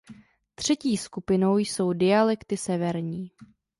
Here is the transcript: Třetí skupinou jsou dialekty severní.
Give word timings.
Třetí 0.55 0.97
skupinou 0.97 1.57
jsou 1.57 1.93
dialekty 1.93 2.57
severní. 2.57 3.31